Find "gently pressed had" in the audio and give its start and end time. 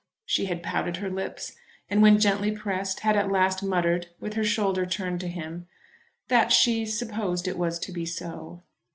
2.19-3.15